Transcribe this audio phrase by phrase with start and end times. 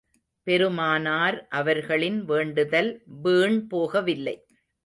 [0.47, 2.91] பெருமானார் அவர்களின் வேண்டுதல்
[3.21, 4.35] வீண் போகவில்லை.